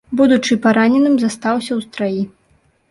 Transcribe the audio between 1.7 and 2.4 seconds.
ў страі.